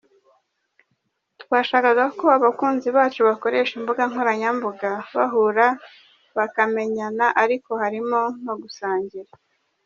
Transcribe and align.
Twashakaga 1.41 2.05
ko 2.19 2.25
abakunzi 2.37 2.87
bacu 2.97 3.19
bakoresha 3.29 3.71
imbuga 3.79 4.01
nkoranyambaga 4.09 4.91
bahura 5.15 5.67
bakemyana 6.37 7.25
ariko 7.43 7.71
harimo 7.81 8.19
no 8.45 8.53
gusangira. 8.61 9.31